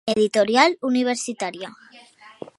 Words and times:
Editorial 0.11 0.73
Universitària. 0.89 1.71